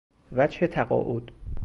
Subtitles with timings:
[0.31, 1.31] وجه تقاعد